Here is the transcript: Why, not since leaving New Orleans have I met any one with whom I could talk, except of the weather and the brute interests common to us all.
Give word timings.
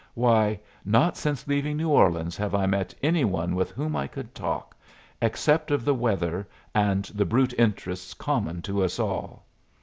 Why, 0.15 0.59
not 0.83 1.15
since 1.15 1.47
leaving 1.47 1.77
New 1.77 1.89
Orleans 1.89 2.35
have 2.35 2.55
I 2.55 2.65
met 2.65 2.95
any 3.03 3.23
one 3.23 3.53
with 3.53 3.69
whom 3.69 3.95
I 3.95 4.07
could 4.07 4.33
talk, 4.33 4.75
except 5.21 5.69
of 5.69 5.85
the 5.85 5.93
weather 5.93 6.47
and 6.73 7.05
the 7.05 7.23
brute 7.23 7.53
interests 7.55 8.15
common 8.15 8.63
to 8.63 8.83
us 8.83 8.97
all. 8.97 9.45